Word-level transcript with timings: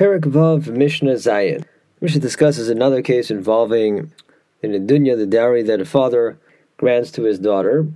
Perek 0.00 0.22
Vav 0.22 0.66
Mishnah 0.66 1.16
Zayin. 1.16 1.62
Mishnah 2.00 2.22
discusses 2.22 2.70
another 2.70 3.02
case 3.02 3.30
involving 3.30 4.10
nedunya 4.64 5.14
the 5.14 5.26
dowry 5.26 5.62
that 5.64 5.78
a 5.78 5.84
father 5.84 6.38
grants 6.78 7.10
to 7.10 7.24
his 7.24 7.38
daughter. 7.38 7.86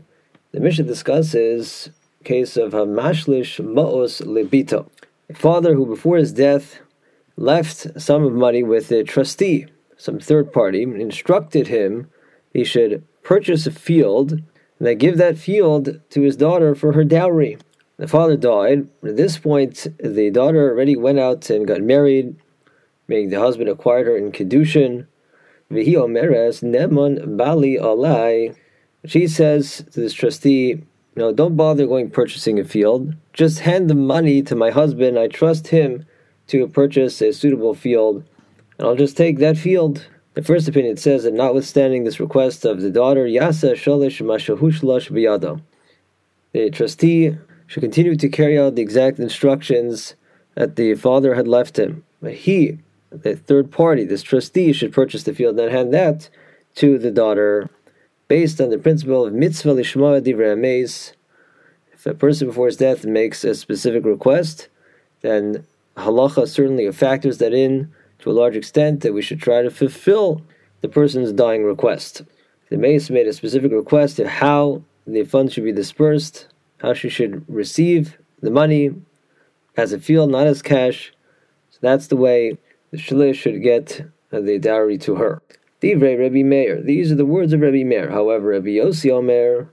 The 0.52 0.60
Mishnah 0.60 0.84
discusses 0.84 1.88
case 2.22 2.58
of 2.58 2.72
Hamashlish 2.72 3.58
Ma'os 3.64 4.20
Libito, 4.20 4.86
a 5.30 5.34
father 5.34 5.72
who 5.72 5.86
before 5.86 6.18
his 6.18 6.34
death 6.34 6.78
left 7.38 7.86
a 7.86 8.00
sum 8.00 8.22
of 8.22 8.34
money 8.34 8.62
with 8.62 8.92
a 8.92 9.02
trustee, 9.02 9.64
some 9.96 10.18
third 10.20 10.52
party, 10.52 10.82
instructed 10.82 11.68
him 11.68 12.10
he 12.52 12.64
should 12.64 13.02
purchase 13.22 13.66
a 13.66 13.70
field 13.70 14.32
and 14.32 14.42
then 14.78 14.98
give 14.98 15.16
that 15.16 15.38
field 15.38 16.02
to 16.10 16.20
his 16.20 16.36
daughter 16.36 16.74
for 16.74 16.92
her 16.92 17.04
dowry. 17.04 17.56
The 17.96 18.08
father 18.08 18.36
died. 18.36 18.88
At 19.04 19.16
this 19.16 19.38
point, 19.38 19.86
the 19.98 20.30
daughter 20.30 20.70
already 20.70 20.96
went 20.96 21.20
out 21.20 21.48
and 21.50 21.66
got 21.66 21.80
married, 21.80 22.36
meaning 23.06 23.30
the 23.30 23.38
husband 23.38 23.68
acquired 23.68 24.06
her 24.06 24.16
in 24.16 24.32
Kedushin. 24.32 25.06
Omeres 25.70 26.62
nemon 26.62 27.36
bali 27.36 27.76
alai. 27.76 28.56
She 29.06 29.26
says 29.26 29.84
to 29.92 30.00
this 30.00 30.12
trustee, 30.12 30.82
no, 31.16 31.32
don't 31.32 31.56
bother 31.56 31.86
going 31.86 32.10
purchasing 32.10 32.58
a 32.58 32.64
field. 32.64 33.14
Just 33.32 33.60
hand 33.60 33.88
the 33.88 33.94
money 33.94 34.42
to 34.42 34.56
my 34.56 34.70
husband. 34.70 35.18
I 35.18 35.28
trust 35.28 35.68
him 35.68 36.06
to 36.48 36.66
purchase 36.66 37.20
a 37.22 37.32
suitable 37.32 37.74
field, 37.74 38.24
and 38.78 38.88
I'll 38.88 38.96
just 38.96 39.16
take 39.16 39.38
that 39.38 39.56
field. 39.56 40.06
The 40.34 40.42
first 40.42 40.66
opinion 40.66 40.96
says 40.96 41.22
that 41.22 41.32
notwithstanding 41.32 42.02
this 42.02 42.18
request 42.18 42.64
of 42.64 42.80
the 42.80 42.90
daughter, 42.90 43.26
Yasa 43.26 43.74
Shalish 43.74 44.20
Mashahushlosh 44.20 45.10
Biyado, 45.10 45.60
the 46.52 46.70
trustee 46.70 47.36
should 47.66 47.82
continue 47.82 48.16
to 48.16 48.28
carry 48.28 48.58
out 48.58 48.74
the 48.74 48.82
exact 48.82 49.18
instructions 49.18 50.14
that 50.54 50.76
the 50.76 50.94
father 50.94 51.34
had 51.34 51.48
left 51.48 51.78
him. 51.78 52.04
But 52.20 52.34
he, 52.34 52.78
the 53.10 53.36
third 53.36 53.70
party, 53.70 54.04
this 54.04 54.22
trustee, 54.22 54.72
should 54.72 54.92
purchase 54.92 55.24
the 55.24 55.34
field 55.34 55.58
and 55.58 55.70
hand 55.70 55.92
that 55.94 56.28
to 56.76 56.98
the 56.98 57.10
daughter 57.10 57.70
based 58.28 58.60
on 58.60 58.70
the 58.70 58.78
principle 58.78 59.26
of 59.26 59.32
mitzvah 59.32 59.74
lishma 59.74 60.20
divrei 60.20 61.12
If 61.92 62.06
a 62.06 62.14
person 62.14 62.48
before 62.48 62.66
his 62.66 62.76
death 62.76 63.04
makes 63.04 63.44
a 63.44 63.54
specific 63.54 64.04
request, 64.04 64.68
then 65.20 65.64
halacha 65.96 66.48
certainly 66.48 66.90
factors 66.92 67.38
that 67.38 67.52
in 67.52 67.92
to 68.20 68.30
a 68.30 68.32
large 68.32 68.56
extent 68.56 69.00
that 69.02 69.12
we 69.12 69.22
should 69.22 69.40
try 69.40 69.62
to 69.62 69.70
fulfill 69.70 70.42
the 70.80 70.88
person's 70.88 71.32
dying 71.32 71.64
request. 71.64 72.22
The 72.70 72.76
meis 72.76 73.10
made 73.10 73.26
a 73.26 73.32
specific 73.32 73.72
request 73.72 74.18
of 74.18 74.26
how 74.26 74.82
the 75.06 75.24
funds 75.24 75.52
should 75.52 75.64
be 75.64 75.72
dispersed, 75.72 76.48
how 76.84 76.92
she 76.92 77.08
should 77.08 77.44
receive 77.48 78.18
the 78.42 78.50
money 78.50 78.90
as 79.76 79.92
a 79.92 79.98
field, 79.98 80.30
not 80.30 80.46
as 80.46 80.60
cash. 80.60 81.14
So 81.70 81.78
that's 81.80 82.08
the 82.08 82.16
way 82.16 82.58
the 82.90 82.98
shalish 82.98 83.36
should 83.36 83.62
get 83.62 84.02
uh, 84.30 84.40
the 84.40 84.58
dowry 84.58 84.98
to 84.98 85.14
her. 85.14 85.40
Divrei 85.80 86.18
Rabbi 86.18 86.42
Meir. 86.42 86.82
These 86.82 87.10
are 87.10 87.14
the 87.14 87.24
words 87.24 87.54
of 87.54 87.60
Rabbi 87.60 87.84
Meir. 87.84 88.10
However, 88.10 88.48
Rabbi 88.48 88.76
Yossi 88.76 89.10
Omer, 89.10 89.70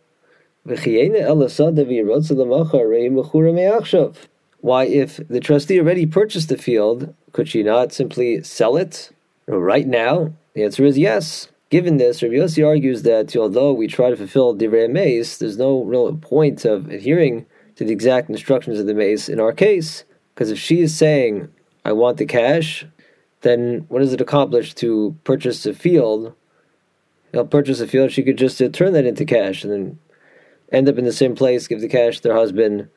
why, 4.61 4.83
if 4.85 5.27
the 5.27 5.39
trustee 5.39 5.79
already 5.79 6.05
purchased 6.05 6.49
the 6.49 6.57
field, 6.57 7.13
could 7.33 7.49
she 7.49 7.63
not 7.63 7.91
simply 7.91 8.41
sell 8.43 8.77
it 8.77 9.11
right 9.47 9.87
now? 9.87 10.33
The 10.53 10.63
answer 10.63 10.85
is 10.85 10.97
yes. 10.97 11.49
Given 11.71 11.95
this, 11.95 12.21
Rabbi 12.21 12.35
Yossi 12.35 12.67
argues 12.67 13.03
that 13.03 13.33
although 13.37 13.71
we 13.71 13.87
try 13.87 14.09
to 14.09 14.17
fulfill 14.17 14.53
divrei 14.53 14.91
meis, 14.91 15.37
there's 15.37 15.57
no 15.57 15.81
real 15.83 16.13
point 16.17 16.65
of 16.65 16.89
adhering 16.89 17.45
to 17.77 17.85
the 17.85 17.93
exact 17.93 18.29
instructions 18.29 18.77
of 18.77 18.87
the 18.87 18.93
meis 18.93 19.29
in 19.29 19.39
our 19.39 19.53
case, 19.53 20.03
because 20.35 20.51
if 20.51 20.59
she 20.59 20.81
is 20.81 20.93
saying, 20.93 21.47
"I 21.85 21.93
want 21.93 22.17
the 22.17 22.25
cash," 22.25 22.85
then 23.39 23.85
what 23.87 23.99
does 23.99 24.11
it 24.11 24.19
accomplish 24.19 24.73
to 24.75 25.15
purchase 25.23 25.65
a 25.65 25.73
field? 25.73 26.33
They'll 27.31 27.47
purchase 27.47 27.79
a 27.79 27.87
field, 27.87 28.11
she 28.11 28.23
could 28.23 28.37
just 28.37 28.61
uh, 28.61 28.67
turn 28.67 28.91
that 28.91 29.05
into 29.05 29.23
cash 29.23 29.63
and 29.63 29.71
then 29.71 29.99
end 30.73 30.89
up 30.89 30.97
in 30.97 31.05
the 31.05 31.13
same 31.13 31.35
place, 31.35 31.67
give 31.67 31.79
the 31.79 31.87
cash 31.87 32.19
to 32.19 32.29
her 32.29 32.35
husband 32.35 32.89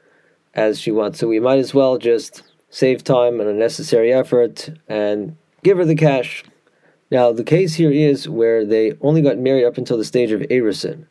as 0.53 0.81
she 0.81 0.91
wants. 0.91 1.21
So 1.21 1.29
we 1.29 1.39
might 1.39 1.61
as 1.61 1.75
well 1.75 1.97
just 1.97 2.43
save 2.71 3.05
time 3.05 3.39
and 3.39 3.49
unnecessary 3.49 4.13
effort 4.13 4.69
and 4.89 5.37
give 5.63 5.79
her 5.79 5.85
the 5.85 5.95
cash. 5.95 6.43
Now, 7.11 7.33
the 7.33 7.45
case 7.45 7.75
here 7.75 7.91
is 7.91 8.29
where 8.29 8.65
they 8.65 8.95
only 9.01 9.23
got 9.23 9.39
married 9.39 9.65
up 9.65 9.79
until 9.79 9.99
the 9.99 10.05
stage 10.05 10.33
of 10.33 10.41
Eirusin. 10.43 11.07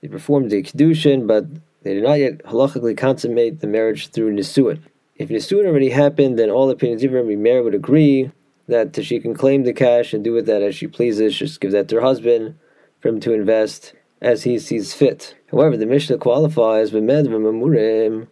They 0.00 0.08
performed 0.08 0.50
the 0.50 0.62
Kedushin, 0.62 1.26
but 1.26 1.46
they 1.82 1.94
did 1.94 2.02
not 2.02 2.18
yet 2.18 2.38
halachically 2.44 2.96
consummate 2.96 3.60
the 3.60 3.66
marriage 3.66 4.08
through 4.08 4.34
Nisuin. 4.34 4.80
If 5.16 5.28
Nisuin 5.28 5.66
already 5.66 5.90
happened, 5.90 6.38
then 6.38 6.50
all 6.50 6.70
opinions 6.70 7.04
of 7.04 7.12
Rabbi 7.12 7.34
Meir 7.34 7.62
would 7.62 7.74
agree 7.74 8.30
that 8.66 9.04
she 9.04 9.20
can 9.20 9.34
claim 9.34 9.64
the 9.64 9.72
cash 9.72 10.14
and 10.14 10.24
do 10.24 10.32
with 10.32 10.46
that 10.46 10.62
as 10.62 10.74
she 10.74 10.86
pleases, 10.86 11.36
just 11.36 11.60
give 11.60 11.72
that 11.72 11.88
to 11.88 11.96
her 11.96 12.00
husband 12.00 12.56
for 13.00 13.08
him 13.08 13.20
to 13.20 13.34
invest 13.34 13.94
as 14.22 14.44
he 14.44 14.58
sees 14.58 14.94
fit. 14.94 15.34
However, 15.50 15.76
the 15.76 15.86
Mishnah 15.86 16.18
qualifies 16.18 16.92
In 16.94 18.28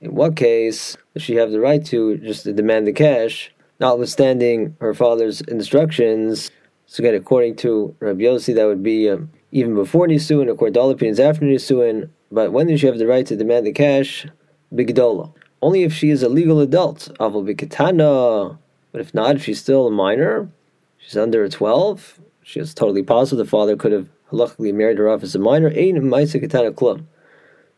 what 0.00 0.36
case 0.36 0.96
does 1.14 1.22
she 1.22 1.36
have 1.36 1.50
the 1.50 1.60
right 1.60 1.84
to 1.86 2.16
just 2.18 2.44
demand 2.44 2.86
the 2.86 2.92
cash, 2.92 3.52
notwithstanding 3.80 4.76
her 4.80 4.94
father's 4.94 5.40
instructions? 5.42 6.50
So 6.86 7.02
again, 7.02 7.14
according 7.14 7.56
to 7.56 7.94
Rabbi 8.00 8.22
Yossi, 8.22 8.54
that 8.54 8.66
would 8.66 8.82
be 8.82 9.10
um, 9.10 9.30
even 9.52 9.74
before 9.74 10.06
Nisuin, 10.06 10.50
according 10.50 10.74
to 10.74 10.80
all 10.80 10.90
opinions 10.90 11.20
after 11.20 11.44
Nisuin. 11.44 12.10
But 12.30 12.52
when 12.52 12.66
does 12.66 12.80
she 12.80 12.86
have 12.86 12.98
the 12.98 13.06
right 13.06 13.26
to 13.26 13.36
demand 13.36 13.66
the 13.66 13.72
cash? 13.72 14.26
Bigdola. 14.72 15.32
Only 15.60 15.82
if 15.82 15.92
she 15.92 16.10
is 16.10 16.22
a 16.22 16.28
legal 16.28 16.60
adult. 16.60 17.08
Aval 17.18 17.44
bikatana 17.44 18.58
but 18.92 19.00
if 19.00 19.14
not, 19.14 19.36
if 19.36 19.44
she's 19.44 19.60
still 19.60 19.86
a 19.86 19.90
minor, 19.90 20.50
she's 20.96 21.16
under 21.16 21.48
12, 21.48 22.20
she 22.42 22.60
is 22.60 22.74
totally 22.74 23.02
possible 23.02 23.42
the 23.42 23.48
father 23.48 23.76
could 23.76 23.92
have 23.92 24.08
luckily 24.30 24.72
married 24.72 24.98
her 24.98 25.08
off 25.08 25.22
as 25.22 25.34
a 25.34 25.38
minor. 25.38 25.68
Ein 25.68 27.06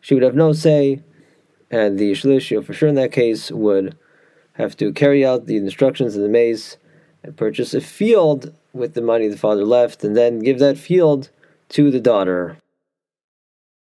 She 0.01 0.15
would 0.15 0.23
have 0.23 0.35
no 0.35 0.53
say, 0.53 1.03
and 1.71 1.99
the 1.99 2.13
Shlishio 2.13 2.65
for 2.65 2.73
sure 2.73 2.89
in 2.89 2.95
that 2.95 3.13
case 3.13 3.51
would 3.51 3.97
have 4.55 4.77
to 4.79 4.93
carry 4.93 5.25
out 5.25 5.47
the 5.47 5.57
instructions 5.57 6.17
in 6.17 6.23
the 6.23 6.29
meis 6.29 6.77
and 7.23 7.37
purchase 7.37 7.75
a 7.75 7.81
field 7.81 8.55
with 8.73 8.95
the 8.95 9.03
money 9.03 9.29
the 9.29 9.37
father 9.37 9.65
left, 9.65 10.05
and 10.05 10.17
then 10.17 10.39
give 10.39 10.59
that 10.59 10.79
field 10.79 11.31
to 11.69 11.91
the 11.91 12.01
daughter. 12.01 12.57